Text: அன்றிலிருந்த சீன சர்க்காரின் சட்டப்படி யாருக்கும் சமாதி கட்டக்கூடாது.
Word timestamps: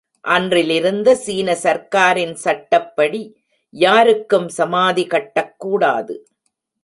அன்றிலிருந்த 0.25 1.09
சீன 1.15 1.55
சர்க்காரின் 1.63 2.33
சட்டப்படி 2.33 3.21
யாருக்கும் 3.73 4.49
சமாதி 4.49 5.07
கட்டக்கூடாது. 5.07 6.15